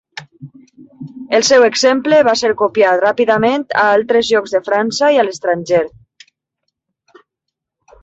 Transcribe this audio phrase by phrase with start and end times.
[1.39, 5.87] El seu exemple va ser copiat ràpidament a altres llocs de França i a l'estranger.